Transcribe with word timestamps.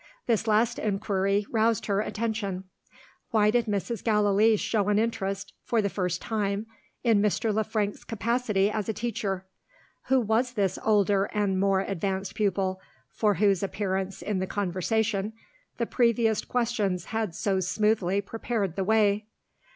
This 0.25 0.47
last 0.47 0.79
inquiry 0.79 1.45
roused 1.51 1.85
her 1.85 2.01
attention. 2.01 2.63
Why 3.29 3.51
did 3.51 3.67
Mrs. 3.67 4.03
Gallilee 4.03 4.55
show 4.57 4.89
an 4.89 4.97
interest, 4.97 5.53
for 5.63 5.79
the 5.79 5.91
first 5.91 6.23
time, 6.23 6.65
in 7.03 7.21
Mr. 7.21 7.53
Le 7.53 7.63
Frank's 7.63 8.03
capacity 8.03 8.71
as 8.71 8.89
a 8.89 8.93
teacher? 8.95 9.45
Who 10.05 10.19
was 10.19 10.53
this 10.53 10.79
"older 10.83 11.25
and 11.25 11.59
more 11.59 11.81
advanced 11.81 12.33
pupil," 12.33 12.81
for 13.11 13.35
whose 13.35 13.61
appearance 13.61 14.23
in 14.23 14.39
the 14.39 14.47
conversation 14.47 15.33
the 15.77 15.85
previous 15.85 16.43
questions 16.43 17.05
had 17.13 17.35
so 17.35 17.59
smoothly 17.59 18.21
prepared 18.21 18.77
the 18.77 18.83
way? 18.83 19.27